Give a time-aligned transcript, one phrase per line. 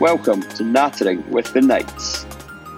[0.00, 2.26] Welcome to Nattering with the Knights.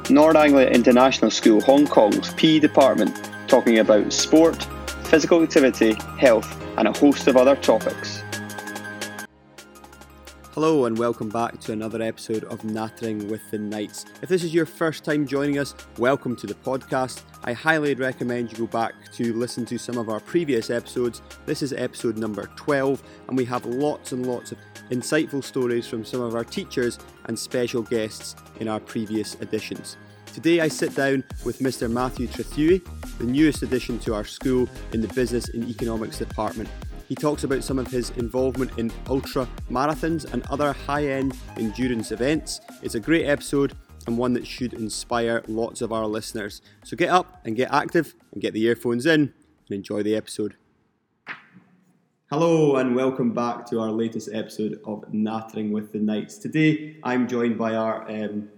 [0.09, 4.63] Nord Anglia International School Hong Kong's PE department talking about sport,
[5.03, 8.23] physical activity, health, and a host of other topics.
[10.53, 14.05] Hello and welcome back to another episode of Nattering with the Knights.
[14.23, 17.23] If this is your first time joining us, welcome to the podcast.
[17.45, 21.23] I highly recommend you go back to listen to some of our previous episodes.
[21.47, 24.59] This is episode number 12, and we have lots and lots of
[24.91, 29.97] insightful stories from some of our teachers and special guests in our previous editions.
[30.33, 31.91] Today I sit down with Mr.
[31.91, 32.87] Matthew Trethewey,
[33.19, 36.69] the newest addition to our school in the Business and Economics department.
[37.09, 42.13] He talks about some of his involvement in ultra marathons and other high end endurance
[42.13, 42.61] events.
[42.83, 43.73] It's a great episode
[44.07, 46.63] and one that should inspire lots of our listeners.
[46.85, 49.33] So get up and get active and get the earphones in and
[49.71, 50.57] enjoy the episode.
[52.31, 56.37] Hello and welcome back to our latest episode of Nattering with the Knights.
[56.37, 58.51] Today I'm joined by our um,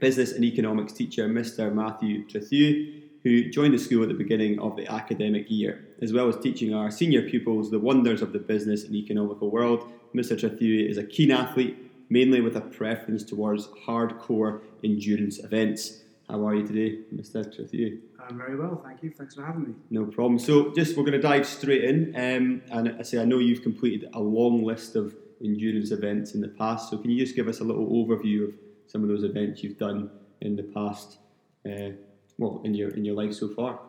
[0.00, 1.70] business and economics teacher, Mr.
[1.70, 6.30] Matthew Trethewey, who joined the school at the beginning of the academic year, as well
[6.30, 9.92] as teaching our senior pupils the wonders of the business and economical world.
[10.14, 10.34] Mr.
[10.34, 11.76] Trethewey is a keen athlete,
[12.08, 16.04] mainly with a preference towards hardcore endurance events.
[16.30, 17.44] How are you today, Mr.
[17.44, 17.98] Trethewey?
[18.28, 19.10] I'm very well, thank you.
[19.10, 19.74] Thanks for having me.
[19.90, 20.38] No problem.
[20.38, 22.14] So, just we're going to dive straight in.
[22.14, 26.40] Um, and I say, I know you've completed a long list of endurance events in
[26.40, 26.90] the past.
[26.90, 28.54] So, can you just give us a little overview of
[28.86, 30.08] some of those events you've done
[30.40, 31.18] in the past?
[31.66, 31.90] Uh,
[32.38, 33.80] well, in your in your life so far.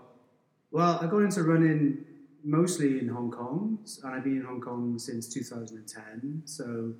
[0.71, 2.05] Well, I got into running
[2.43, 6.41] mostly in Hong Kong, and I've been in Hong Kong since 2010.
[6.45, 6.93] So,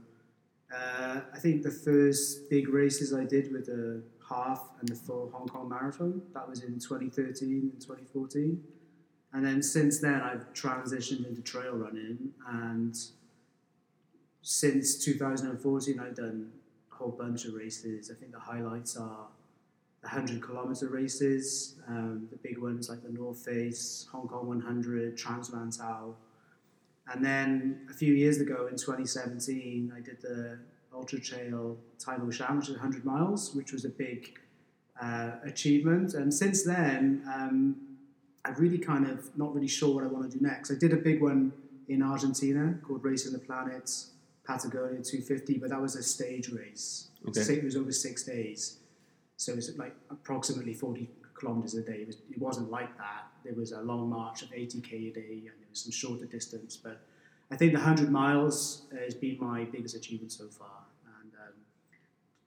[0.74, 5.30] uh, I think the first big races I did were the half and the full
[5.34, 6.22] Hong Kong Marathon.
[6.34, 8.64] That was in 2013 and 2014.
[9.34, 12.32] And then since then, I've transitioned into trail running.
[12.48, 12.98] And
[14.42, 16.52] since 2014, I've done
[16.92, 18.12] a whole bunch of races.
[18.12, 19.28] I think the highlights are
[20.02, 25.16] the 100 kilometer races, um, the big ones like the North Face, Hong Kong 100,
[25.16, 26.16] Trans Lantau.
[27.08, 30.60] And then a few years ago in 2017, I did the
[30.94, 34.40] Ultra Trail Tai Mo Shan, which is 100 miles, which was a big
[35.02, 36.14] uh, achievement.
[36.14, 37.76] And since then, um,
[38.46, 40.72] I've really kind of not really sure what I want to do next.
[40.72, 41.54] I did a big one
[41.88, 43.90] in Argentina called Racing the Planet
[44.46, 47.10] Patagonia 250, but that was a stage race.
[47.28, 47.56] Okay.
[47.56, 48.78] It was over six days.
[49.38, 51.10] So it was like approximately 40
[51.42, 52.00] kilometers a day.
[52.02, 53.26] It, was, it wasn't like that.
[53.44, 56.78] There was a long march of 80k a day, and there was some shorter distance.
[56.78, 57.02] But
[57.52, 60.86] I think the 100 miles has been my biggest achievement so far
[61.22, 61.54] and um,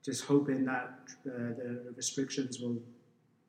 [0.03, 2.77] just hoping that uh, the restrictions will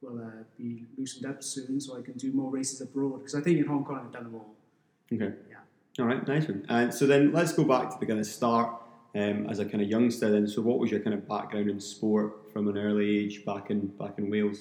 [0.03, 3.21] will uh, be loosened up soon, so I can do more races abroad.
[3.21, 4.55] Because I think in Hong Kong I've done them all.
[5.11, 5.33] Okay.
[5.49, 6.03] Yeah.
[6.03, 6.27] All right.
[6.29, 6.67] Nice one.
[6.69, 8.83] Uh, so then let's go back to the kind of start
[9.15, 10.31] um, as a kind of youngster.
[10.31, 13.71] Then, so what was your kind of background in sport from an early age back
[13.71, 14.59] in back in Wales?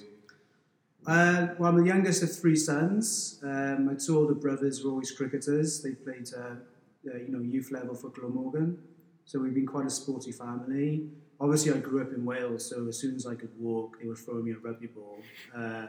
[1.08, 3.40] Uh, well, I'm the youngest of three sons.
[3.44, 5.82] Um, my two older brothers were always cricketers.
[5.82, 6.56] They played, uh,
[7.14, 8.80] uh, you know, youth level for Glamorgan.
[9.26, 12.98] So we've been quite a sporty family obviously I grew up in Wales, so as
[12.98, 15.18] soon as I could walk, they would throw me a rugby ball.
[15.56, 15.88] Uh,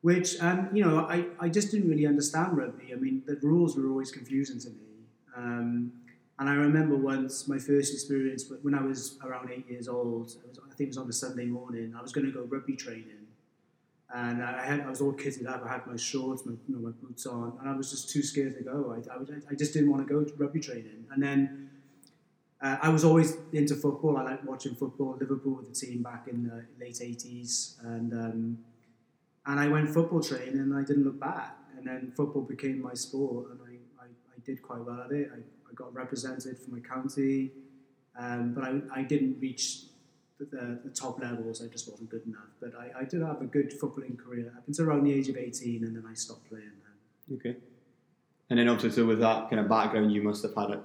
[0.00, 2.92] which, and you know, I, I just didn't really understand rugby.
[2.92, 5.06] I mean, the rules were always confusing to me.
[5.36, 5.92] Um,
[6.38, 10.22] and I remember once my first experience when I was around eight years old.
[10.22, 11.94] Was, I think it was on a Sunday morning.
[11.98, 13.17] I was going to go rugby training,
[14.14, 15.62] and I had I was all kitted up.
[15.64, 18.22] I had my shorts, my you know, my boots on, and I was just too
[18.22, 18.96] scared to go.
[18.96, 19.18] I, I,
[19.50, 21.04] I just didn't want to go to rugby training.
[21.10, 21.70] And then
[22.62, 24.16] uh, I was always into football.
[24.16, 25.16] I liked watching football.
[25.20, 28.58] Liverpool the team back in the late '80s, and um,
[29.46, 31.56] and I went football training, and I didn't look back.
[31.76, 35.30] And then football became my sport, and I, I, I did quite well at it.
[35.32, 37.52] I, I got represented for my county,
[38.18, 39.82] um, but I, I didn't reach
[40.38, 41.62] the, the, the, top levels.
[41.62, 42.50] I just wasn't good enough.
[42.60, 45.36] But I, I did have a good footballing career up until around the age of
[45.36, 46.70] 18, and then I stopped playing.
[47.34, 47.56] Okay.
[48.50, 50.80] And then obviously, so with that kind of background, you must have had a,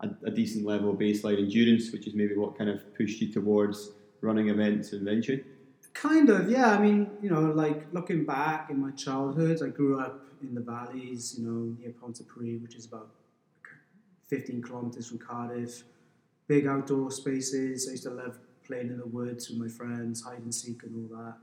[0.00, 3.30] a, a, decent level of baseline endurance, which is maybe what kind of pushed you
[3.30, 3.90] towards
[4.22, 5.44] running events eventually?
[5.92, 6.70] Kind of, yeah.
[6.70, 10.60] I mean, you know, like looking back in my childhood, I grew up in the
[10.60, 13.10] valleys, you know, near Pontypridd, which is about
[14.28, 15.84] 15 kilometres from Cardiff.
[16.48, 17.86] Big outdoor spaces.
[17.88, 21.10] I used to love playing in the woods with my friends, hide and seek and
[21.10, 21.36] all that.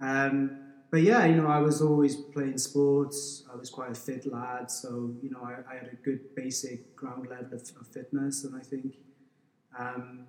[0.00, 0.58] Um,
[0.90, 3.44] but yeah, you know, I was always playing sports.
[3.52, 6.96] I was quite a fit lad, so you know, I, I had a good basic
[6.96, 8.94] ground level of, of fitness, and I think
[9.78, 10.26] um,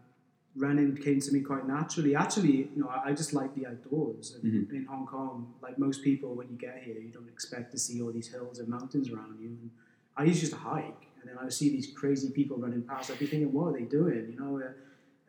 [0.55, 2.13] running came to me quite naturally.
[2.13, 4.35] Actually, you know, I, I just like the outdoors.
[4.35, 4.75] And mm-hmm.
[4.75, 8.01] In Hong Kong, like most people, when you get here, you don't expect to see
[8.01, 9.47] all these hills and mountains around you.
[9.47, 9.71] And
[10.17, 13.09] I used to hike, and then I would see these crazy people running past.
[13.11, 14.33] I'd be thinking, what are they doing?
[14.33, 14.59] You know.
[14.59, 14.71] Uh,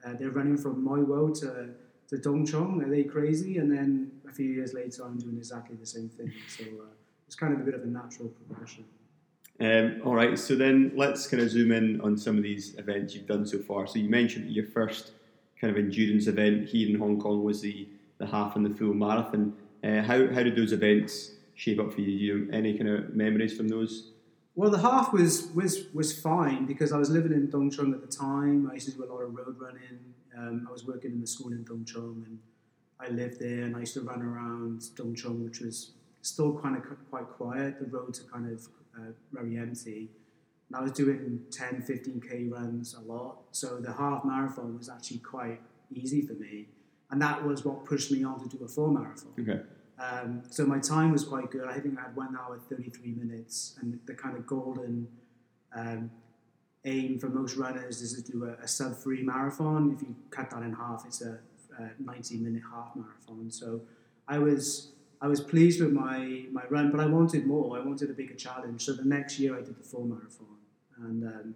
[0.05, 1.71] Uh, they're running from Mui Wo to,
[2.09, 2.83] to Tung Chung.
[2.83, 3.59] Are they crazy?
[3.59, 6.33] And then a few years later, I'm doing exactly the same thing.
[6.49, 6.87] So uh,
[7.27, 8.85] it's kind of a bit of a natural progression.
[9.61, 13.15] Um, all right, so then let's kind of zoom in on some of these events
[13.15, 13.87] you've done so far.
[13.87, 15.13] So you mentioned that your first
[15.61, 17.87] kind of endurance event here in Hong Kong was the,
[18.17, 19.53] the half and the full marathon.
[19.85, 22.11] Uh, how, how did those events shape up for you?
[22.11, 24.13] you any kind of memories from those?
[24.61, 28.03] Well, the half was was was fine because I was living in Tung Chung at
[28.03, 28.69] the time.
[28.71, 30.01] I used to do a lot of road running.
[30.37, 32.39] Um, I was working in the school in Tung Chung, and
[33.01, 33.63] I lived there.
[33.63, 37.81] And I used to run around Tung Chung, which was still kind of quite quiet.
[37.81, 40.11] The roads are kind of uh, very empty.
[40.69, 43.39] And I was doing 10, 15k runs a lot.
[43.53, 46.67] So the half marathon was actually quite easy for me,
[47.11, 49.33] and that was what pushed me on to do a full marathon.
[49.41, 49.63] Okay.
[50.01, 51.69] Um, so my time was quite good.
[51.69, 55.07] I think I had one hour 33 minutes, and the kind of golden
[55.77, 56.11] um,
[56.85, 59.95] aim for most runners is to do a, a sub three marathon.
[59.95, 61.39] If you cut that in half, it's a,
[61.79, 63.51] a 90 minute half marathon.
[63.51, 63.83] So
[64.27, 67.79] I was I was pleased with my my run, but I wanted more.
[67.79, 68.85] I wanted a bigger challenge.
[68.87, 70.57] So the next year I did the full marathon,
[71.03, 71.55] and um,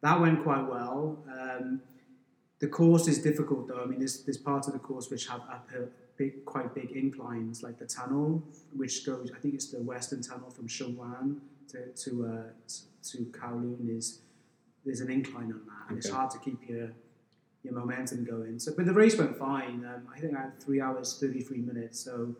[0.00, 1.24] that went quite well.
[1.30, 1.80] Um,
[2.58, 3.82] the course is difficult though.
[3.82, 7.62] I mean, there's, there's parts of the course which have uphill, big, quite big inclines,
[7.62, 8.42] like the tunnel,
[8.74, 12.42] which goes, I think it's the western tunnel from Sheung to to uh,
[13.10, 14.20] to Kowloon is
[14.84, 15.96] there's an incline on that, and okay.
[15.98, 16.90] it's hard to keep your
[17.62, 18.58] your momentum going.
[18.58, 19.84] So, but the race went fine.
[19.84, 22.34] Um, I think I had three hours thirty three minutes, so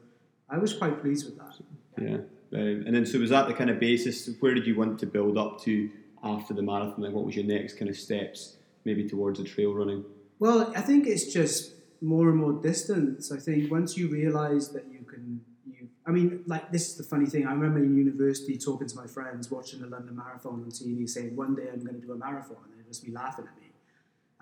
[0.49, 1.55] I was quite pleased with that.
[1.99, 2.17] Yeah,
[2.59, 4.29] um, and then so was that the kind of basis?
[4.41, 5.91] Where did you want to build up to
[6.23, 7.03] after the marathon?
[7.03, 10.05] Like, what was your next kind of steps, maybe towards the trail running?
[10.39, 11.73] Well, I think it's just
[12.05, 13.33] more and more distance.
[13.33, 15.89] I think once you realise that you can, you.
[16.07, 17.47] I mean, like this is the funny thing.
[17.47, 21.35] I remember in university talking to my friends, watching the London Marathon on TV, saying
[21.35, 23.71] one day I'm going to do a marathon, and they'd just be laughing at me.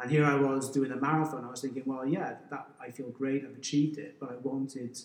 [0.03, 1.45] And here I was doing a marathon.
[1.45, 3.45] I was thinking, well, yeah, that I feel great.
[3.45, 4.99] I've achieved it, but I wanted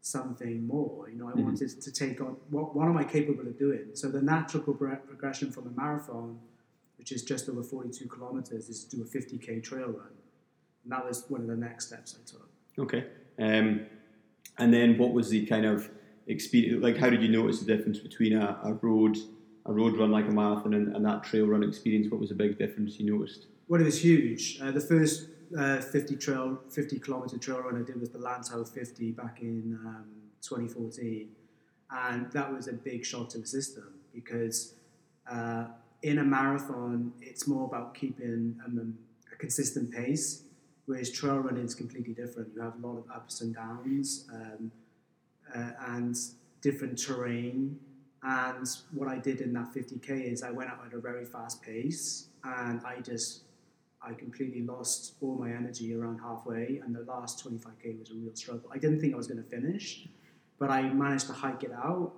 [0.00, 1.10] something more.
[1.10, 1.42] You know, I mm-hmm.
[1.42, 3.90] wanted to take on what, what am I capable of doing?
[3.94, 6.38] So the natural progression from a marathon,
[6.98, 10.12] which is just over 42 kilometers, is to do a 50k trail run
[10.86, 12.48] and that was one of the next steps I took.
[12.78, 13.06] Okay.
[13.40, 13.86] Um,
[14.58, 15.90] and then what was the kind of
[16.28, 16.80] experience?
[16.82, 19.16] Like, how did you notice the difference between a, a road
[19.68, 22.08] a road run like a marathon and, and, that trail run experience?
[22.08, 23.46] What was the big difference you noticed?
[23.66, 24.60] Well, it was huge.
[24.62, 25.28] Uh, the first
[25.58, 29.76] uh, 50 trail, 50 kilometer trail run I did was the Lantau 50 back in
[29.84, 30.04] um,
[30.40, 31.28] 2014,
[31.90, 34.74] and that was a big shock to the system because
[35.28, 35.64] uh,
[36.02, 38.96] in a marathon it's more about keeping um,
[39.32, 40.44] a consistent pace
[40.86, 42.48] Whereas trail running is completely different.
[42.54, 44.70] You have a lot of ups and downs um,
[45.54, 46.16] uh, and
[46.60, 47.78] different terrain.
[48.22, 51.62] And what I did in that 50k is I went out at a very fast
[51.62, 53.42] pace and I just
[54.06, 58.34] I completely lost all my energy around halfway, and the last 25k was a real
[58.34, 58.70] struggle.
[58.72, 60.06] I didn't think I was going to finish,
[60.60, 62.12] but I managed to hike it out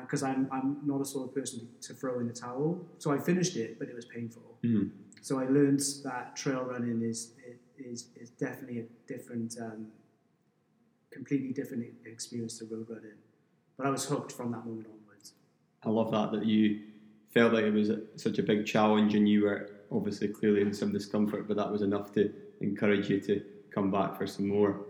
[0.00, 2.84] because uh, I'm, I'm not a sort of person to, to, throw in the towel.
[2.98, 4.42] So I finished it, but it was painful.
[4.64, 4.88] Mm-hmm.
[5.22, 7.32] So I learned that trail running is
[7.78, 9.88] is, is definitely a different, um,
[11.10, 13.18] completely different experience to road running.
[13.76, 15.32] But I was hooked from that moment onwards.
[15.84, 16.80] I love that that you
[17.30, 20.72] felt like it was a, such a big challenge, and you were obviously clearly in
[20.72, 24.80] some discomfort, but that was enough to encourage you to come back for some more.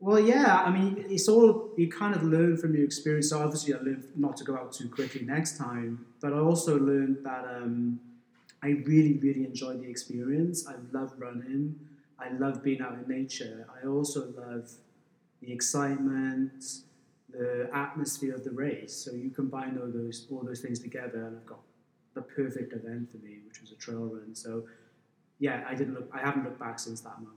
[0.00, 3.30] Well, yeah, I mean, it's all you kind of learn from your experience.
[3.30, 6.78] So obviously, I learned not to go out too quickly next time, but I also
[6.78, 7.98] learned that um,
[8.62, 10.66] I really, really enjoyed the experience.
[10.68, 11.80] I love running.
[12.18, 13.66] I love being out in nature.
[13.82, 14.70] I also love
[15.40, 16.64] the excitement,
[17.30, 18.94] the atmosphere of the race.
[18.94, 21.60] So you combine all those all those things together, and I've got
[22.14, 24.34] the perfect event for me, which was a trail run.
[24.34, 24.64] So
[25.38, 26.10] yeah, I didn't look.
[26.12, 27.34] I haven't looked back since that moment.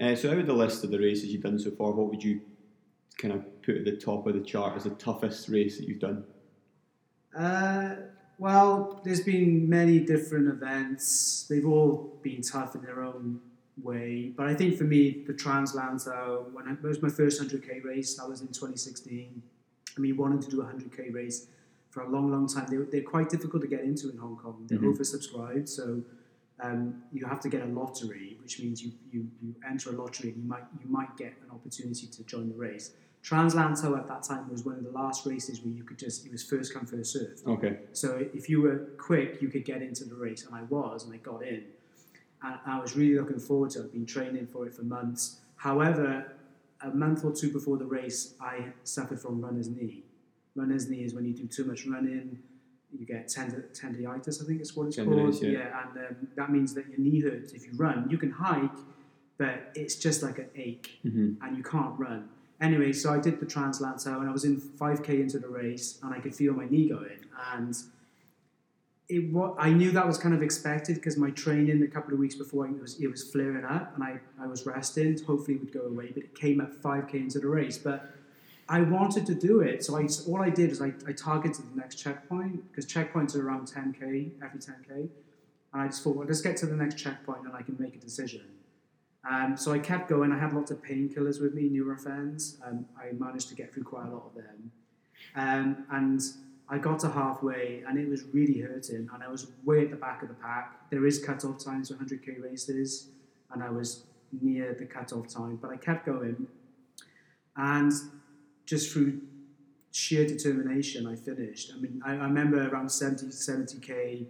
[0.00, 2.22] Uh, so out of the list of the races you've done so far, what would
[2.22, 2.40] you
[3.18, 5.98] kind of put at the top of the chart as the toughest race that you've
[5.98, 6.24] done?
[7.36, 7.96] Uh,
[8.38, 11.46] well, there's been many different events.
[11.48, 13.40] They've all been tough in their own
[13.82, 14.32] way.
[14.36, 17.84] But I think for me, the Trans Lantau, when I, it was my first 100k
[17.84, 19.42] race, that was in 2016.
[19.96, 21.48] I mean, wanting to do a 100k race
[21.90, 24.66] for a long, long time, they, they're quite difficult to get into in Hong Kong.
[24.68, 24.90] They're mm-hmm.
[24.90, 26.02] oversubscribed, so
[26.60, 30.30] um, you have to get a lottery, which means you, you, you enter a lottery
[30.30, 32.92] and you might, you might get an opportunity to join the race.
[33.22, 36.24] Trans Lantau at that time was one of the last races where you could just,
[36.24, 37.46] it was first come, first served.
[37.46, 37.78] Okay.
[37.92, 41.12] So if you were quick, you could get into the race, and I was, and
[41.12, 41.64] I got in
[42.42, 43.84] and I was really looking forward to it.
[43.86, 45.40] I've been training for it for months.
[45.56, 46.32] However,
[46.82, 50.04] a month or two before the race, I suffered from runner's knee.
[50.54, 52.38] Runner's knee is when you do too much running,
[52.96, 55.52] you get tend- tendinitis, I think it's what it's Tendinitis, called.
[55.52, 55.82] yeah.
[55.88, 58.08] and um, that means that your knee hurts if you run.
[58.08, 58.70] You can hike,
[59.36, 62.28] but it's just like an ache, hmm and you can't run.
[62.60, 65.98] Anyway, so I did the Trans Lantau, and I was in 5k into the race,
[66.02, 67.18] and I could feel my knee going,
[67.54, 67.76] and
[69.08, 72.34] it I knew that was kind of expected because my training a couple of weeks
[72.34, 75.18] before it was it was flaring up, and I, I was resting.
[75.24, 78.10] Hopefully, it would go away, but it came at 5k into the race, but.
[78.70, 81.80] I wanted to do it, so I, all I did is I, I targeted the
[81.80, 85.08] next checkpoint because checkpoints are around 10k every 10k, and
[85.72, 87.98] I just thought, well, let's get to the next checkpoint and I can make a
[87.98, 88.42] decision.
[89.26, 90.32] Um, so I kept going.
[90.32, 92.56] I had lots of painkillers with me, Nurofens.
[92.66, 94.70] Um, I managed to get through quite a lot of them,
[95.34, 96.20] um, and
[96.70, 99.96] I got to halfway, and it was really hurting, and I was way at the
[99.96, 100.90] back of the pack.
[100.90, 103.08] There is cut-off times for 100k races,
[103.52, 104.04] and I was
[104.42, 106.46] near the cut-off time, but I kept going,
[107.56, 107.92] and
[108.66, 109.20] just through
[109.92, 111.72] sheer determination, I finished.
[111.74, 114.26] I mean, I, I remember around 70, 70k,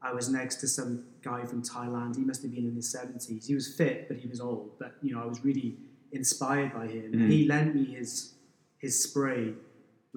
[0.00, 2.16] I was next to some guy from Thailand.
[2.16, 3.46] He must have been in his 70s.
[3.46, 4.78] He was fit, but he was old.
[4.78, 5.76] But, you know, I was really
[6.12, 7.12] inspired by him.
[7.12, 7.30] Mm.
[7.30, 8.34] He lent me his,
[8.78, 9.54] his spray,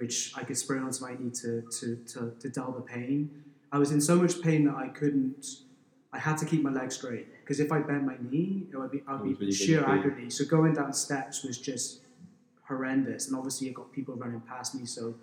[0.02, 3.30] which I could spray onto my knee to, to, to, to dull the pain.
[3.72, 5.46] I was in so much pain that I couldn't,
[6.12, 7.28] I had to keep my leg straight.
[7.42, 10.30] Because if I bent my knee, it would be, I'd be really sheer agony.
[10.30, 12.02] So going down steps was just
[12.68, 13.28] horrendous.
[13.28, 14.86] And obviously, I got people running past me.
[14.86, 15.16] So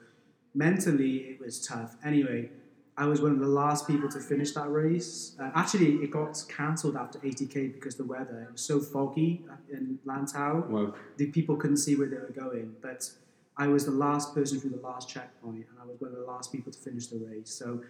[0.54, 1.96] mentally, it was tough.
[2.04, 2.50] Anyway,
[2.96, 5.36] I was one of the last people to finish that race.
[5.40, 8.46] Uh, actually, it got cancelled after 80k because the weather.
[8.48, 10.94] It was so foggy in Lantau Wow.
[11.16, 12.74] the people couldn't see where they were going.
[12.80, 13.10] But
[13.58, 16.24] I was the last person through the last checkpoint, and I was one of the
[16.24, 17.50] last people to finish the race.
[17.50, 17.82] So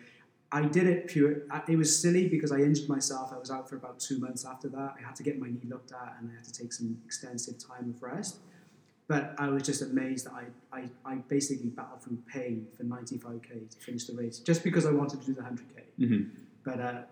[0.51, 1.43] I did it pure.
[1.69, 3.33] It was silly because I injured myself.
[3.35, 4.95] I was out for about two months after that.
[4.99, 7.57] I had to get my knee looked at, and I had to take some extensive
[7.59, 8.39] time of rest.
[9.09, 10.45] But I was just amazed that I,
[10.79, 14.91] I, I basically battled through pain for 95k to finish the race just because I
[14.91, 16.07] wanted to do the 100k.
[16.07, 16.23] hmm
[16.63, 17.03] But uh,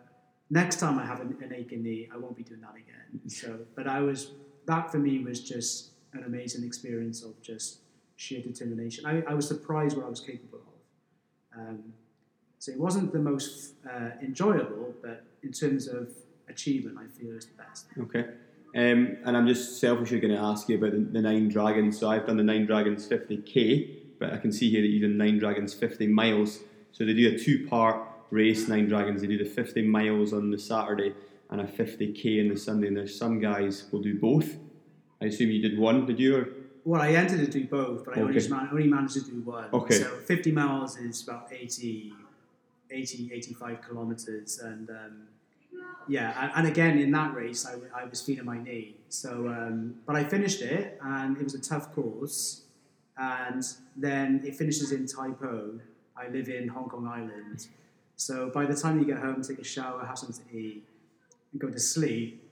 [0.51, 3.29] next time I have an, an aching knee, I won't be doing that again.
[3.31, 4.33] So, but I was
[4.67, 7.79] that for me was just an amazing experience of just
[8.17, 9.07] sheer determination.
[9.07, 11.61] I, I was surprised what I was capable of.
[11.61, 11.93] Um,
[12.59, 16.09] so it wasn't the most uh, enjoyable, but in terms of
[16.49, 17.87] achievement, I feel it's the best.
[18.01, 18.25] Okay.
[18.75, 21.99] Um, and I'm just selfishly going to ask you about the, the Nine Dragons.
[21.99, 25.17] So I've done the Nine Dragons 50k, but I can see here that you've done
[25.17, 26.61] Nine Dragons 50 miles.
[26.93, 29.21] So they do a two part race, Nine Dragons.
[29.21, 31.15] They do the 50 miles on the Saturday
[31.51, 32.89] and a 50k on the Sunday.
[32.89, 34.57] And there's some guys will do both.
[35.23, 36.37] I assume you did one, did you?
[36.37, 36.49] Or?
[36.87, 38.39] Well, I entered to do both, but I only, Okay.
[38.39, 39.69] just man- only managed to do one.
[39.73, 39.99] Okay.
[40.03, 42.15] So 50 miles is about 80,
[42.91, 44.61] 80 85 kilometers.
[44.61, 45.27] And um,
[46.07, 48.95] yeah, and, again, in that race, I was feeling my knee.
[49.09, 52.63] So, um, but I finished it, and it was a tough course.
[53.19, 53.65] And
[53.97, 55.81] then it finishes in Tai Po.
[56.17, 57.67] I live in Hong Kong Island.
[58.15, 60.85] So by the time you get home, take a shower, have something to eat,
[61.51, 62.46] and go to sleep,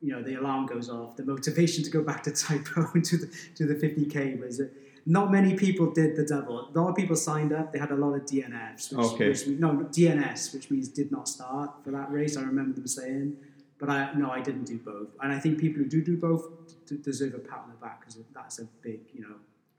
[0.00, 1.16] you know the alarm goes off.
[1.16, 3.26] The motivation to go back to Tai Po and to the
[3.56, 4.60] to the 50k was
[5.06, 6.68] not many people did the double.
[6.74, 7.72] A lot of people signed up.
[7.72, 9.28] They had a lot of DNFs, which, Okay.
[9.30, 12.36] which no DNS, which means did not start for that race.
[12.36, 13.36] I remember them saying,
[13.78, 15.08] but I no, I didn't do both.
[15.22, 16.44] And I think people who do do both
[16.86, 19.36] d- deserve a pat on the back because that's a big you know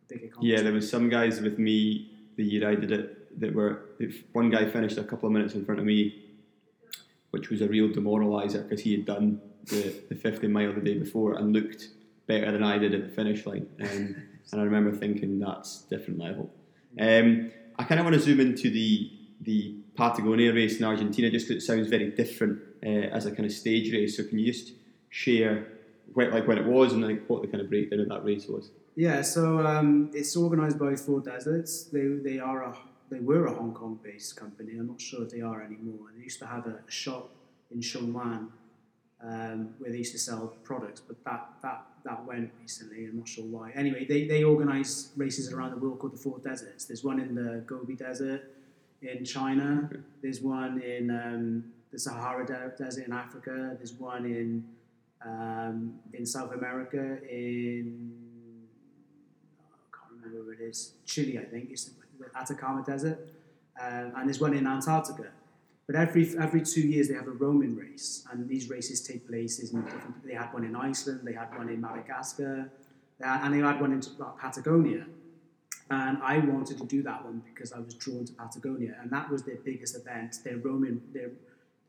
[0.07, 0.57] big accomplishment.
[0.57, 3.85] Yeah, there was some guys with me the year I did it that were.
[3.99, 6.25] If one guy finished a couple of minutes in front of me,
[7.31, 10.97] which was a real demoralizer because he had done the, the 50 mile the day
[10.97, 11.89] before and looked
[12.27, 13.67] better than I did at the finish line.
[13.81, 14.15] Um,
[14.51, 16.49] and I remember thinking that's different level.
[16.99, 19.11] Um, I kind of want to zoom into the
[19.41, 23.45] the Patagonia race in Argentina just because it sounds very different uh, as a kind
[23.45, 24.17] of stage race.
[24.17, 24.73] So can you just
[25.09, 25.65] share
[26.13, 28.47] what, like when it was and like what the kind of breakdown of that race
[28.47, 28.71] was?
[28.95, 31.85] Yeah, so um, it's organised by Four Deserts.
[31.85, 32.77] They, they are a
[33.09, 34.73] they were a Hong Kong based company.
[34.73, 36.11] I'm not sure if they are anymore.
[36.15, 37.29] They used to have a, shop
[37.71, 38.51] in Sheung Wan
[39.21, 43.05] um, where they used to sell products, but that that that went recently.
[43.05, 43.71] I'm not sure why.
[43.75, 46.85] Anyway, they, they organise races around the world called the Four Deserts.
[46.85, 48.51] There's one in the Gobi Desert
[49.01, 49.89] in China.
[50.21, 53.75] There's one in um, the Sahara De- Desert in Africa.
[53.77, 54.63] There's one in
[55.25, 58.13] um, in South America in
[59.67, 60.93] I can't remember where it is.
[61.05, 61.69] Chile, I think.
[61.71, 61.93] It's the
[62.35, 63.27] Atacama Desert,
[63.81, 65.31] um, and there's one in Antarctica.
[65.89, 69.57] But every every two years they have a Roman race, and these races take place
[69.57, 70.23] in different.
[70.23, 72.69] They had one in Iceland, they had one in Madagascar,
[73.19, 74.01] and they had one in
[74.39, 75.07] Patagonia.
[75.89, 79.31] And I wanted to do that one because I was drawn to Patagonia, and that
[79.31, 80.35] was their biggest event.
[80.43, 81.31] Their Roman, their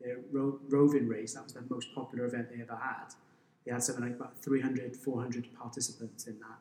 [0.03, 1.35] their ro- roving race.
[1.35, 3.13] That was the most popular event they ever had.
[3.67, 6.57] They had something like about 300, 400 participants in that.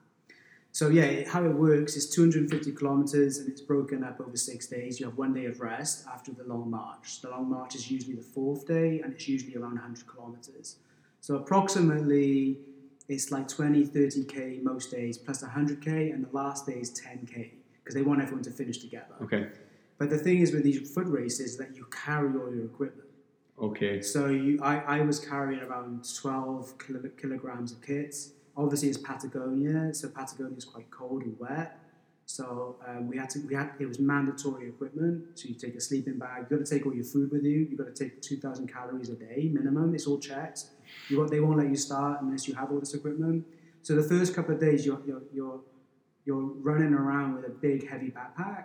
[0.72, 5.00] So yeah, how it works is 250 kilometers, and it's broken up over six days.
[5.00, 7.20] You have one day of rest after the long march.
[7.22, 10.76] The long march is usually the fourth day, and it's usually around 100 kilometers.
[11.20, 12.58] So approximately,
[13.08, 17.50] it's like 20, 30k most days, plus 100k, and the last day is 10k
[17.82, 19.14] because they want everyone to finish together.
[19.22, 19.48] Okay.
[19.98, 23.08] But the thing is with these foot races that you carry all your equipment.
[23.60, 24.00] Okay.
[24.00, 26.74] So you, I, I was carrying around 12
[27.20, 28.32] kilograms of kits.
[28.64, 31.78] Obviously, it's Patagonia, so Patagonia is quite cold and wet.
[32.26, 35.38] So um, we had to, we had, it was mandatory equipment.
[35.38, 36.46] So you take a sleeping bag.
[36.48, 37.66] you've got to take all your food with you.
[37.68, 39.94] you've got to take 2,000 calories a day minimum.
[39.94, 40.66] It's all checked.
[41.08, 43.46] You they won't let you start unless you have all this equipment.
[43.82, 45.60] So the first couple of days, you're, you're, you're,
[46.24, 48.64] you're running around with a big, heavy backpack.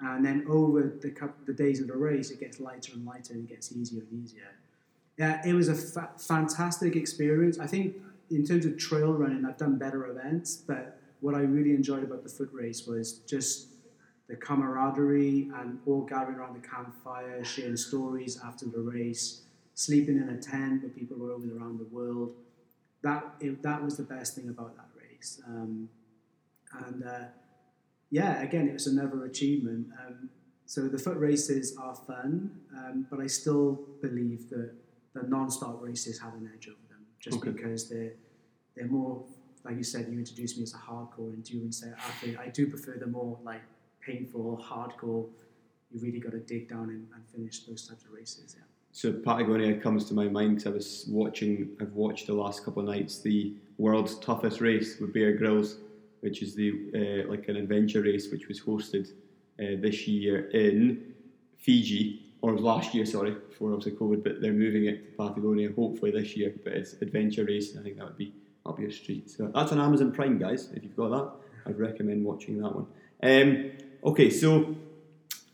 [0.00, 3.32] And then over the, couple, the days of the race, it gets lighter and lighter
[3.32, 4.56] and it gets easier and easier.
[5.16, 7.58] Yeah, it was a fa- fantastic experience.
[7.58, 7.96] I think
[8.30, 12.22] in terms of trail running, I've done better events, but what I really enjoyed about
[12.22, 13.68] the foot race was just
[14.28, 19.42] the camaraderie and all gathering around the campfire, sharing stories after the race,
[19.74, 22.34] sleeping in a tent with people all over around the world.
[23.02, 25.40] That it, that was the best thing about that race.
[25.46, 25.88] Um,
[26.86, 27.24] and uh,
[28.10, 29.88] yeah, again, it was another achievement.
[30.06, 30.30] Um,
[30.66, 34.72] so the foot races are fun, um, but I still believe that
[35.14, 36.89] the non-stop races have an edge over
[37.20, 37.50] just Okay.
[37.50, 38.12] because they're
[38.74, 39.24] they're more
[39.64, 40.08] like you said.
[40.10, 42.38] You introduced me as a hardcore endurance athlete.
[42.38, 43.60] I do prefer the more like
[44.00, 45.28] painful, hardcore.
[45.92, 48.56] You really got to dig down and, and finish those types of races.
[48.56, 48.64] Yeah.
[48.92, 51.70] So Patagonia comes to my mind because I was watching.
[51.80, 55.76] I've watched the last couple of nights the world's toughest race with Bear Grylls,
[56.20, 59.08] which is the uh, like an adventure race which was hosted
[59.60, 61.12] uh, this year in
[61.58, 64.22] Fiji or last year, sorry, before obviously COVID.
[64.22, 66.54] But they're moving it to Patagonia hopefully this year.
[66.64, 68.32] But it's adventure race, I think that would be
[68.66, 69.30] up your street.
[69.30, 70.70] So that's on Amazon Prime, guys.
[70.74, 71.30] If you've got that,
[71.66, 72.86] I'd recommend watching that one.
[73.22, 73.70] Um,
[74.04, 74.74] okay, so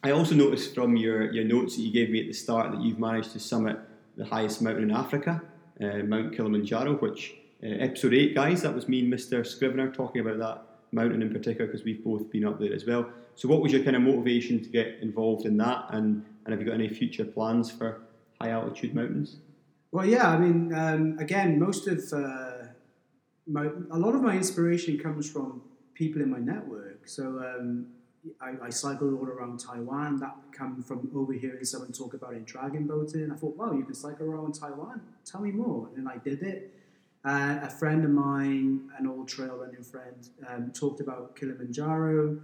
[0.02, 2.80] I also noticed from your, your notes that you gave me at the start that
[2.80, 3.78] you've managed to summit
[4.16, 5.42] the highest mountain in Africa,
[5.80, 9.46] uh, Mount Kilimanjaro, which uh, episode 8, guys, that was me and Mr.
[9.46, 13.08] Scrivener talking about that mountain in particular because we've both been up there as well.
[13.34, 16.60] So, what was your kind of motivation to get involved in that, and, and have
[16.60, 18.02] you got any future plans for
[18.40, 19.36] high altitude mountains?
[19.90, 20.28] Well, yeah.
[20.28, 22.68] I mean, um, again, most of uh,
[23.46, 25.62] my a lot of my inspiration comes from
[25.94, 27.08] people in my network.
[27.08, 27.88] So um,
[28.40, 30.18] I, I cycled all around Taiwan.
[30.20, 33.30] That come from overhearing someone talk about it dragon boating.
[33.32, 35.00] I thought, wow, you can cycle around Taiwan.
[35.24, 35.88] Tell me more.
[35.96, 36.72] And I did it.
[37.24, 42.38] Uh, a friend of mine, an old trail running friend, um, talked about Kilimanjaro.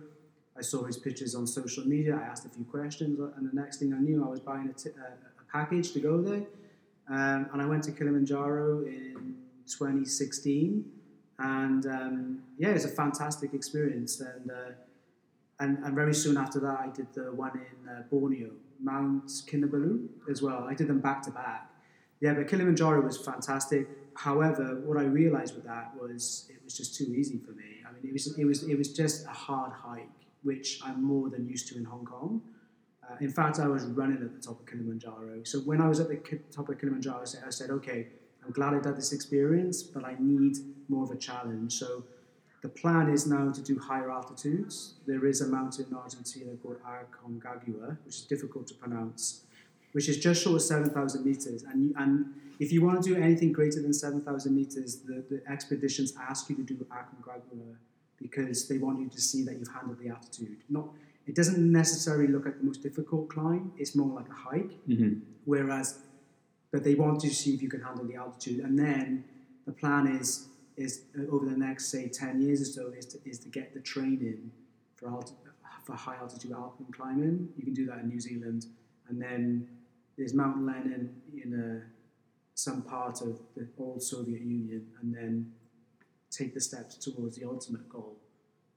[0.56, 2.16] I saw his pictures on social media.
[2.16, 4.72] I asked a few questions, and the next thing I knew, I was buying a,
[4.72, 6.44] t- a, a package to go there.
[7.08, 9.36] Um, and I went to Kilimanjaro in
[9.66, 10.84] 2016,
[11.38, 14.20] and um, yeah, it was a fantastic experience.
[14.20, 14.72] And, uh,
[15.58, 20.06] and and very soon after that, I did the one in uh, Borneo, Mount Kinabalu
[20.30, 20.64] as well.
[20.68, 21.70] I did them back to back.
[22.20, 23.88] Yeah, but Kilimanjaro was fantastic.
[24.14, 27.82] However, what I realized with that was it was just too easy for me.
[27.88, 30.08] I mean, it was it was it was just a hard hike,
[30.42, 32.42] which I'm more than used to in Hong Kong.
[33.08, 35.44] Uh, in fact, I was running at the top of Kilimanjaro.
[35.44, 38.08] So when I was at the top of Kilimanjaro, I said, okay,
[38.44, 40.56] I'm glad I did this experience, but I need
[40.88, 41.74] more of a challenge.
[41.74, 42.04] So
[42.62, 44.94] the plan is now to do higher altitudes.
[45.06, 49.44] There is a mountain in Argentina called Aconcagua, which is difficult to pronounce,
[49.92, 51.64] which is just short of 7,000 meters.
[51.64, 52.26] And, and
[52.60, 56.56] if you want to do anything greater than 7,000 meters, the, the expeditions ask you
[56.56, 57.76] to do Aconcagua
[58.22, 60.58] because they want you to see that you've handled the altitude.
[60.70, 60.88] Not,
[61.26, 64.72] it doesn't necessarily look like the most difficult climb, it's more like a hike.
[64.88, 65.20] Mm-hmm.
[65.44, 65.98] Whereas,
[66.70, 68.60] but they want to see if you can handle the altitude.
[68.64, 69.24] And then
[69.66, 73.18] the plan is is uh, over the next say 10 years or so is to,
[73.26, 74.50] is to get the training
[74.96, 75.34] for alti-
[75.84, 77.48] for high altitude alpine climbing.
[77.56, 78.66] You can do that in New Zealand,
[79.08, 79.68] and then
[80.16, 81.82] there's Mount Lenin in a,
[82.54, 85.52] some part of the old Soviet Union, and then
[86.32, 88.16] take the steps towards the ultimate goal,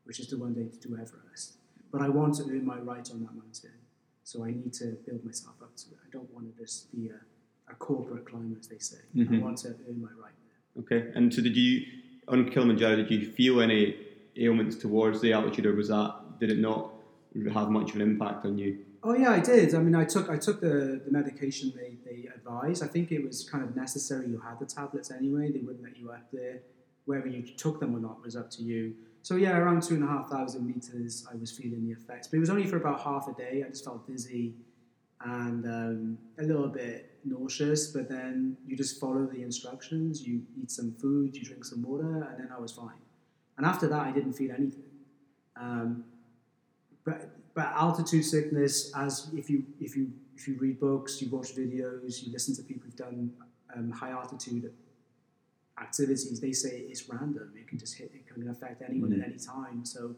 [0.03, 1.53] which is to one day to do Everest.
[1.91, 3.71] But I want to earn my right on that mountain,
[4.23, 5.97] so I need to build myself up to it.
[6.05, 8.97] I don't want to just be a, a corporate climber, as they say.
[9.15, 9.41] I Mhm.
[9.41, 10.33] want to earn my right.
[10.79, 11.85] Okay, and so did you
[12.27, 12.97] on Kilimanjaro?
[12.97, 13.95] Did you feel any
[14.35, 16.91] ailments towards the altitude, or was that did it not
[17.53, 18.79] have much of an impact on you?
[19.03, 19.73] Oh yeah, I did.
[19.75, 22.83] I mean, I took I took the, the medication they, they advised.
[22.83, 24.27] I think it was kind of necessary.
[24.27, 25.51] You had the tablets anyway.
[25.51, 26.59] They wouldn't let you up there.
[27.05, 28.95] Whether you took them or not was up to you.
[29.21, 32.27] So yeah, around two and a half thousand meters, I was feeling the effects.
[32.27, 33.63] But it was only for about half a day.
[33.65, 34.53] I just felt dizzy
[35.21, 37.87] and um, a little bit nauseous.
[37.87, 40.25] But then you just follow the instructions.
[40.25, 43.01] You eat some food, you drink some water, and then I was fine.
[43.57, 44.83] And after that, I didn't feel anything.
[45.55, 46.03] Um,
[47.03, 51.55] but but altitude sickness, as if you if you if you read books, you watch
[51.55, 53.31] videos, you listen to people who've done
[53.75, 54.71] um, high altitude
[55.79, 57.51] activities, they say it's random.
[57.55, 58.11] It can just hit.
[58.13, 59.21] It can affect anyone mm-hmm.
[59.21, 59.85] at any time.
[59.85, 60.15] So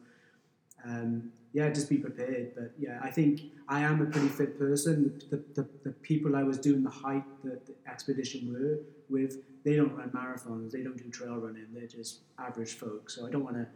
[0.86, 2.54] um, yeah, just be prepared.
[2.56, 5.20] But yeah, I think I am a pretty fit person.
[5.30, 9.76] The, the, the people I was doing the hike, the, the expedition were with, they
[9.76, 13.16] don't run marathons, they don't do trail running, they're just average folks.
[13.16, 13.68] So I don't want to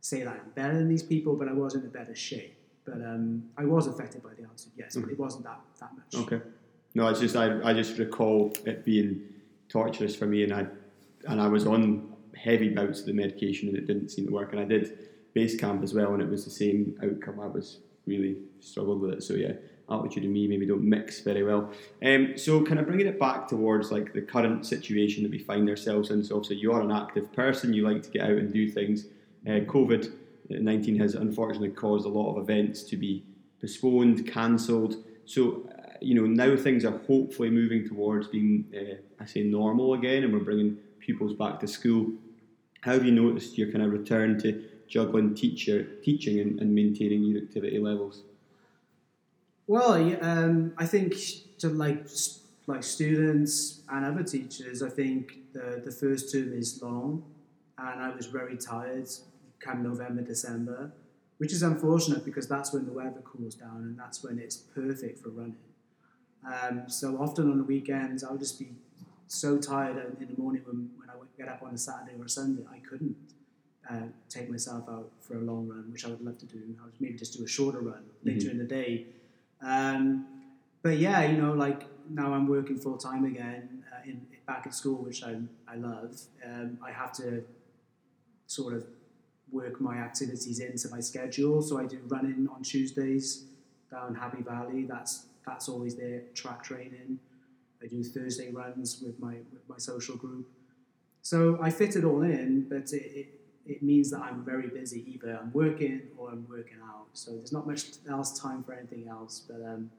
[0.00, 2.56] say that I'm better than these people, but I was in a better shape.
[2.84, 5.02] But um, I was affected by the altitude, yes, mm-hmm.
[5.02, 6.26] but it wasn't that, that much.
[6.26, 6.44] Okay.
[6.94, 9.22] No, it's just I, I just recall it being
[9.68, 10.66] torturous for me, and I
[11.28, 14.52] and I was on heavy bouts of the medication, and it didn't seem to work.
[14.52, 17.40] And I did base camp as well, and it was the same outcome.
[17.40, 19.22] I was really struggled with it.
[19.22, 19.52] So yeah,
[19.90, 21.70] altitude and me maybe don't mix very well.
[22.04, 25.68] Um, so kind of bringing it back towards like the current situation that we find
[25.68, 26.24] ourselves in.
[26.24, 29.06] So obviously you are an active person, you like to get out and do things.
[29.46, 30.12] Uh, COVID
[30.48, 33.24] nineteen has unfortunately caused a lot of events to be
[33.60, 34.96] postponed, cancelled.
[35.24, 39.94] So uh, you know now things are hopefully moving towards being, uh, I say, normal
[39.94, 42.12] again, and we're bringing pupils back to school.
[42.82, 47.22] How have you noticed your kind of return to juggling teacher teaching and, and maintaining
[47.24, 48.22] your activity levels?
[49.66, 51.14] Well, um, I think
[51.58, 52.06] to like
[52.66, 57.24] like students and other teachers, I think the, the first term is long,
[57.78, 59.08] and I was very tired
[59.60, 60.90] come November, December,
[61.38, 65.22] which is unfortunate because that's when the weather cools down and that's when it's perfect
[65.22, 65.56] for running.
[66.46, 68.70] Um, so often on the weekends, I'll just be
[69.30, 72.24] so tired in the morning when, when I would get up on a Saturday or
[72.24, 73.16] a Sunday, I couldn't
[73.88, 76.58] uh, take myself out for a long run, which I would love to do.
[76.80, 78.50] I would maybe just do a shorter run later mm-hmm.
[78.50, 79.06] in the day.
[79.62, 80.26] Um,
[80.82, 84.74] but yeah, you know, like now I'm working full time again uh, in back at
[84.74, 85.36] school, which I
[85.68, 86.20] I love.
[86.44, 87.44] Um, I have to
[88.48, 88.84] sort of
[89.52, 91.62] work my activities into my schedule.
[91.62, 93.44] So I do running on Tuesdays
[93.92, 94.86] down Happy Valley.
[94.86, 96.22] That's that's always there.
[96.34, 97.20] Track training.
[97.82, 100.48] I do Thursday runs with my with my social group.
[101.22, 105.04] So I fit it all in, but it, it it means that I'm very busy.
[105.14, 107.06] Either I'm working or I'm working out.
[107.12, 109.42] So there's not much else time for anything else.
[109.48, 109.90] But um,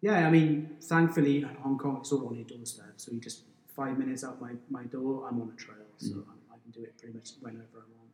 [0.00, 2.94] yeah, I mean, thankfully, in Hong Kong it's all on your doorstep.
[2.96, 3.42] So you just
[3.74, 5.78] five minutes out my, my door, I'm on a trail.
[5.98, 6.24] So mm.
[6.28, 8.10] I, I can do it pretty much whenever I want.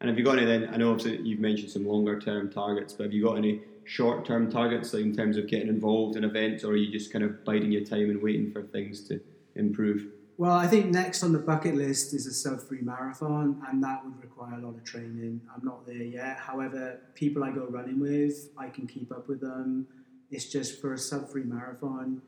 [0.00, 0.70] And have you got any then?
[0.72, 4.24] I know obviously you've mentioned some longer term targets, but have you got any short
[4.24, 7.24] term targets like in terms of getting involved in events, or are you just kind
[7.24, 9.20] of biding your time and waiting for things to
[9.54, 10.06] improve?
[10.38, 14.02] Well, I think next on the bucket list is a sub three marathon, and that
[14.04, 15.42] would require a lot of training.
[15.54, 16.38] I'm not there yet.
[16.38, 19.86] However, people I go running with, I can keep up with them.
[20.30, 22.22] It's just for a sub three marathon,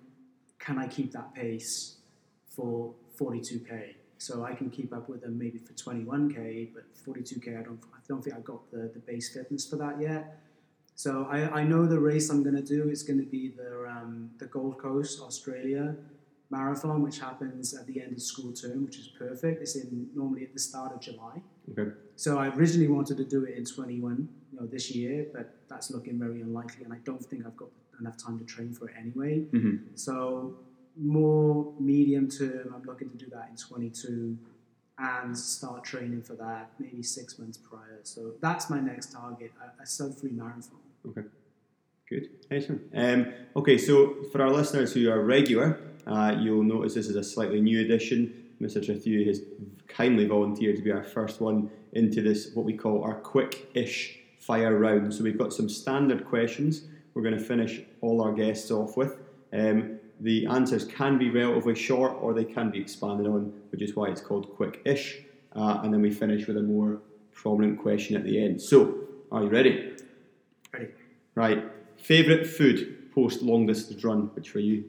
[0.59, 1.97] can I keep that pace
[2.55, 3.95] for 42k?
[4.19, 7.99] So I can keep up with them maybe for 21k, but 42k, I don't, I
[8.07, 10.39] don't think I've got the, the base fitness for that yet.
[11.03, 13.89] So I, I know the race I'm going to do is going to be the,
[13.91, 15.97] um, the Gold Coast, Australia
[16.49, 19.63] marathon, which happens at the end of school term, which is perfect.
[19.63, 21.43] It's in normally at the start of July.
[21.73, 21.91] Okay.
[22.15, 25.91] So I originally wanted to do it in 21, you know, this year, but that's
[25.91, 28.95] looking very unlikely, and I don't think I've got enough time to train for it
[28.97, 29.41] anyway.
[29.51, 29.97] Mm-hmm.
[29.97, 30.55] So
[30.97, 34.39] more medium term, I'm looking to do that in 22
[34.99, 37.99] and start training for that maybe six months prior.
[38.05, 40.82] So that's my next target, a, a sub three marathon.
[41.09, 41.23] Okay.
[42.09, 42.29] Good.
[42.51, 42.83] Excellent.
[42.95, 47.25] Um, okay, so for our listeners who are regular, uh, you'll notice this is a
[47.25, 48.51] slightly new edition.
[48.61, 48.85] Mr.
[48.85, 49.41] Trethewey has
[49.89, 54.19] kindly volunteered to be our first one into this, what we call our quick ish
[54.39, 55.15] fire round.
[55.15, 56.83] So we've got some standard questions
[57.15, 59.17] we're going to finish all our guests off with.
[59.53, 63.95] Um, the answers can be relatively short or they can be expanded on, which is
[63.97, 65.21] why it's called quick ish.
[65.55, 67.01] Uh, and then we finish with a more
[67.33, 68.61] prominent question at the end.
[68.61, 68.99] So,
[69.31, 69.97] are you ready?
[71.35, 71.65] Right.
[71.97, 74.85] Favourite food post longest run, which for you?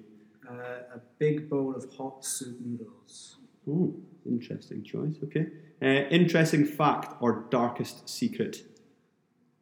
[0.94, 3.38] a big bowl of hot soup noodles.
[3.70, 3.94] Oh,
[4.26, 5.16] interesting choice.
[5.24, 5.48] Okay.
[5.82, 8.64] Uh, interesting fact or darkest secret?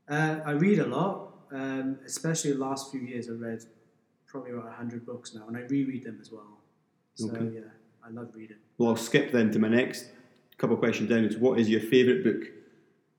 [0.10, 3.30] Uh, I read a lot, um, especially the last few years.
[3.30, 3.64] I've read
[4.28, 6.58] probably about 100 books now, and I reread them as well.
[7.16, 7.56] So, okay.
[7.56, 7.62] yeah,
[8.06, 8.58] I love reading.
[8.78, 10.10] Well, I'll skip then to my next
[10.58, 11.26] couple of questions down.
[11.26, 12.52] Is what is your favourite book?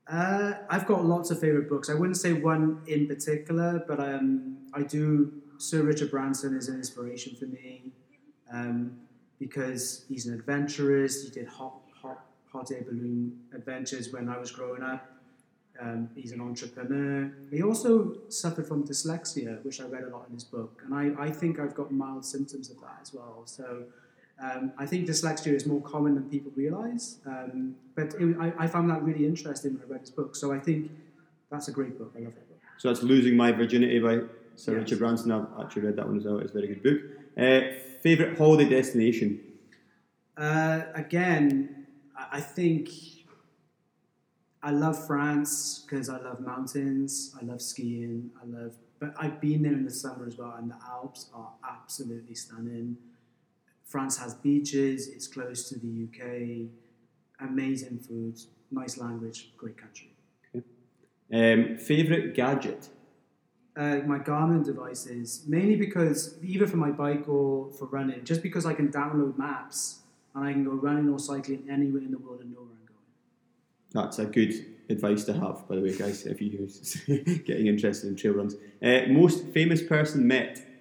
[0.07, 1.89] Uh, I've got lots of favourite books.
[1.89, 5.33] I wouldn't say one in particular, but um, I do.
[5.57, 7.93] Sir Richard Branson is an inspiration for me
[8.51, 8.97] um,
[9.39, 11.23] because he's an adventurist.
[11.23, 15.09] He did hot, hot, hot air balloon adventures when I was growing up.
[15.79, 17.31] Um, he's an entrepreneur.
[17.49, 21.11] He also suffered from dyslexia, which I read a lot in his book, and I,
[21.23, 23.43] I think I've got mild symptoms of that as well.
[23.45, 23.83] So
[24.43, 28.67] Um, I think dyslexia is more common than people realise, um, but it, I, I,
[28.67, 30.35] found that really interesting when I read his book.
[30.35, 30.91] So I think
[31.49, 32.11] that's a great book.
[32.17, 32.59] I love that book.
[32.77, 34.19] So that's Losing My Virginity by
[34.57, 34.81] Sir yes.
[34.81, 35.31] Richard Branson.
[35.31, 36.39] I've actually read that one as well.
[36.39, 37.01] It's a very good book.
[37.37, 39.39] Uh, favorite holiday destination?
[40.35, 41.85] Uh, again,
[42.17, 42.89] I think
[44.61, 47.33] I love France because I love mountains.
[47.41, 48.31] I love skiing.
[48.41, 51.53] I love, but I've been there in the summer as well, and the Alps are
[51.65, 52.97] absolutely stunning.
[53.93, 55.07] France has beaches.
[55.07, 56.21] It's close to the UK.
[57.47, 58.39] Amazing food,
[58.71, 60.09] nice language, great country.
[60.55, 60.65] Okay.
[61.31, 62.89] Um, favorite gadget?
[63.77, 68.65] Uh, my Garmin devices, mainly because either for my bike or for running, just because
[68.65, 69.99] I can download maps
[70.33, 72.87] and I can go running or cycling anywhere in the world and know where I'm
[72.87, 73.07] going.
[73.91, 74.53] That's a good
[74.89, 78.55] advice to have, by the way, guys, if you're getting interested in trail runs.
[78.81, 80.72] Uh, most famous person met?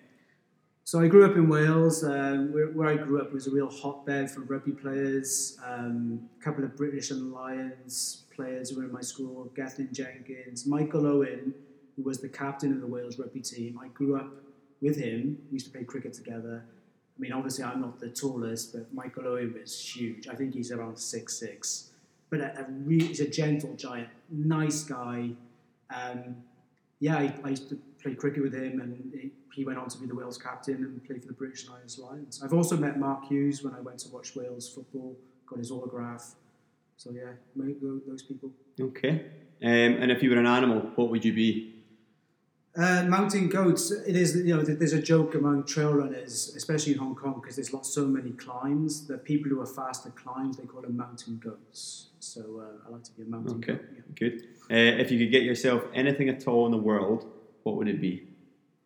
[0.84, 2.02] So I grew up in Wales.
[2.02, 5.56] Um, where, where, I grew up was a real hotbed for rugby players.
[5.64, 9.50] Um, a couple of British and Lions players were in my school.
[9.54, 11.54] Gethin Jenkins, Michael Owen,
[11.96, 13.78] who was the captain of the Wales rugby team.
[13.82, 14.30] I grew up
[14.80, 15.38] with him.
[15.50, 16.64] We used to play cricket together.
[17.16, 20.26] I mean, obviously, I'm not the tallest, but Michael Owen was huge.
[20.26, 21.90] I think he's around six six.
[22.28, 25.30] But a, a re- he's a gentle giant, nice guy.
[25.94, 26.36] Um,
[26.98, 29.98] yeah, I, I used to play cricket with him, and he, he went on to
[29.98, 32.42] be the Wales captain and play for the British and Irish Lions.
[32.42, 36.34] I've also met Mark Hughes when I went to watch Wales football, got his autograph.
[36.96, 38.50] So yeah, those people.
[38.80, 39.26] Okay.
[39.62, 41.72] Um, and if you were an animal, what would you be?
[42.74, 43.90] Uh, mountain goats.
[43.90, 47.56] It is you know there's a joke among trail runners, especially in Hong Kong, because
[47.56, 49.06] there's lots so many climbs.
[49.06, 52.06] The people who are fast at climbs they call them mountain goats.
[52.18, 53.72] So uh, I like to be a mountain okay.
[53.74, 53.84] goat.
[53.94, 54.02] Yeah.
[54.14, 54.42] Good.
[54.70, 57.26] Uh, if you could get yourself anything at all in the world,
[57.62, 58.28] what would it be?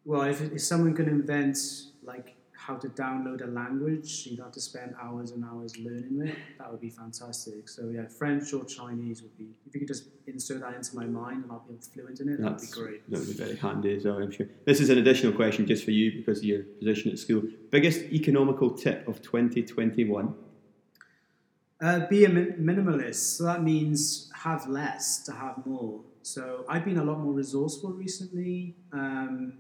[0.05, 1.59] Well, if, if someone can invent
[2.03, 2.37] like
[2.67, 6.37] how to download a language, you'd have to spend hours and hours learning it.
[6.59, 7.69] That would be fantastic.
[7.69, 9.49] So yeah, French or Chinese would be.
[9.67, 12.41] If you could just insert that into my mind and I'll be fluent in it,
[12.41, 13.11] that would be great.
[13.11, 14.17] That would be very handy as well.
[14.17, 14.49] I'm sure.
[14.65, 17.43] This is an additional question just for you because of your position at school.
[17.71, 20.35] Biggest economical tip of 2021.
[21.81, 23.37] Uh, be a minimalist.
[23.37, 26.01] So that means have less to have more.
[26.27, 28.75] So I've been a lot more resourceful recently.
[28.93, 29.53] Um,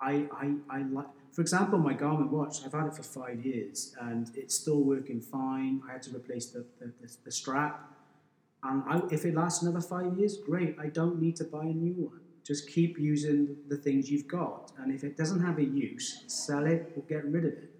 [0.00, 3.96] I, I, I like, for example, my Garmin watch, I've had it for five years
[4.00, 5.82] and it's still working fine.
[5.88, 7.90] I had to replace the, the, the, the strap.
[8.62, 10.76] And I, if it lasts another five years, great.
[10.80, 12.20] I don't need to buy a new one.
[12.46, 14.70] Just keep using the things you've got.
[14.78, 17.70] And if it doesn't have a use, sell it or get rid of it.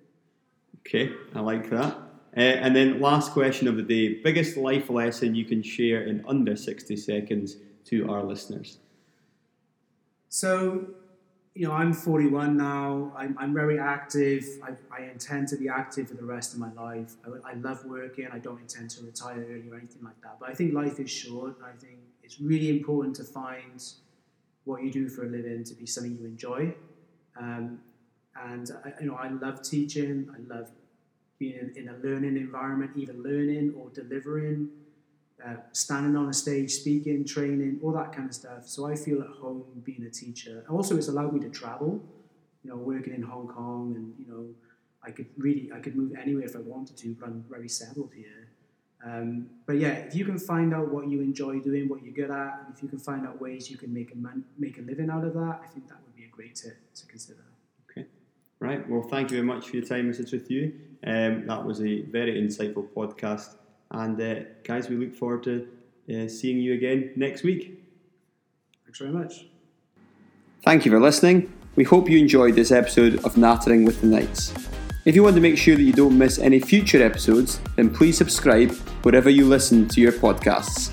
[0.80, 1.96] Okay, I like that.
[2.36, 6.24] Uh, and then, last question of the day biggest life lesson you can share in
[6.26, 8.78] under 60 seconds to our listeners?
[10.28, 10.86] So,
[11.54, 13.12] you know, I'm 41 now.
[13.16, 14.44] I'm, I'm very active.
[14.62, 17.12] I, I, intend to be active for the rest of my life.
[17.24, 18.26] I, I, love working.
[18.32, 20.38] I don't intend to retire early or anything like that.
[20.40, 21.54] But I think life is short.
[21.64, 23.84] I think it's really important to find
[24.64, 26.74] what you do for a living to be something you enjoy.
[27.38, 27.80] Um,
[28.34, 30.28] and I, you know, I love teaching.
[30.34, 30.70] I love
[31.38, 34.68] being in, in a learning environment, either learning or delivering
[35.44, 38.66] uh, standing on a stage, speaking, training, all that kind of stuff.
[38.66, 40.64] So I feel at home being a teacher.
[40.70, 42.02] Also, it's allowed me to travel.
[42.62, 44.46] You know, working in Hong Kong, and you know,
[45.02, 48.10] I could really, I could move anywhere if I wanted to, but I'm very settled
[48.14, 48.48] here.
[49.04, 52.30] Um, but yeah, if you can find out what you enjoy doing, what you're good
[52.30, 54.80] at, and if you can find out ways you can make a man, make a
[54.80, 57.44] living out of that, I think that would be a great tip to consider.
[57.90, 58.06] Okay,
[58.60, 58.88] right.
[58.88, 60.48] Well, thank you very much for your time, Mr.
[60.48, 60.72] You.
[61.06, 63.56] Um, that was a very insightful podcast.
[63.94, 65.68] And uh, guys, we look forward to
[66.10, 67.80] uh, seeing you again next week.
[68.84, 69.46] Thanks very much.
[70.62, 71.52] Thank you for listening.
[71.76, 74.52] We hope you enjoyed this episode of Nattering with the Knights.
[75.04, 78.16] If you want to make sure that you don't miss any future episodes, then please
[78.16, 80.90] subscribe wherever you listen to your podcasts.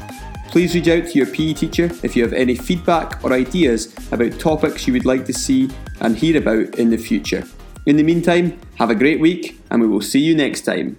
[0.50, 4.38] Please reach out to your PE teacher if you have any feedback or ideas about
[4.38, 5.70] topics you would like to see
[6.02, 7.44] and hear about in the future.
[7.86, 10.98] In the meantime, have a great week and we will see you next time.